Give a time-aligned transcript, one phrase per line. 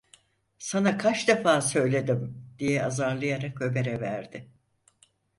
[0.57, 4.49] "Sana kaç defa söyledim!" diye azarlayarak Ömer’e verdi.